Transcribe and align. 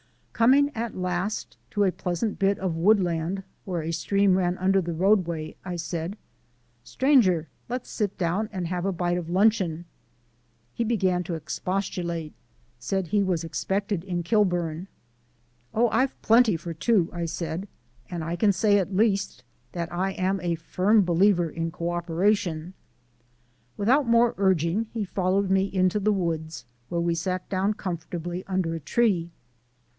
Coming 0.33 0.71
at 0.73 0.97
last 0.97 1.55
to 1.69 1.83
a 1.83 1.91
pleasant 1.91 2.39
bit 2.39 2.57
of 2.57 2.75
woodland, 2.75 3.43
where 3.65 3.83
a 3.83 3.91
stream 3.91 4.35
ran 4.35 4.57
under 4.57 4.81
the 4.81 4.95
roadway, 4.95 5.55
I 5.63 5.75
said: 5.75 6.17
"Stranger, 6.83 7.47
let's 7.69 7.91
sit 7.91 8.17
down 8.17 8.49
and 8.51 8.65
have 8.65 8.83
a 8.83 8.91
bite 8.91 9.19
of 9.19 9.29
luncheon." 9.29 9.85
He 10.73 10.83
began 10.83 11.23
to 11.25 11.35
expostulate, 11.35 12.33
said 12.79 13.09
he 13.09 13.21
was 13.21 13.43
expected 13.43 14.03
in 14.03 14.23
Kilburn. 14.23 14.87
"Oh, 15.75 15.87
I've 15.89 16.19
plenty 16.23 16.57
for 16.57 16.73
two," 16.73 17.11
I 17.13 17.25
said, 17.25 17.67
"and 18.09 18.23
I 18.23 18.35
can 18.35 18.51
say, 18.51 18.79
at 18.79 18.95
least, 18.95 19.43
that 19.73 19.93
I 19.93 20.13
am 20.13 20.39
a 20.41 20.55
firm 20.55 21.05
believer 21.05 21.51
in 21.51 21.69
cooperation." 21.69 22.73
Without 23.77 24.07
more 24.07 24.33
urging 24.39 24.87
he 24.91 25.03
followed 25.05 25.51
me 25.51 25.65
into 25.71 25.99
the 25.99 26.11
woods, 26.11 26.65
where 26.89 27.01
we 27.01 27.13
sat 27.13 27.47
down 27.49 27.75
comfortably 27.75 28.43
under 28.47 28.73
a 28.73 28.79
tree. 28.79 29.29